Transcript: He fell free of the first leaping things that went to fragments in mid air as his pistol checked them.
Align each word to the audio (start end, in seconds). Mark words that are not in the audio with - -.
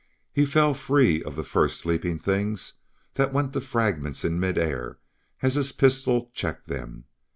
He 0.33 0.47
fell 0.47 0.73
free 0.73 1.21
of 1.21 1.35
the 1.35 1.43
first 1.43 1.85
leaping 1.85 2.17
things 2.17 2.73
that 3.13 3.31
went 3.31 3.53
to 3.53 3.61
fragments 3.61 4.25
in 4.25 4.39
mid 4.39 4.57
air 4.57 4.97
as 5.43 5.53
his 5.53 5.71
pistol 5.71 6.31
checked 6.33 6.67
them. 6.67 7.05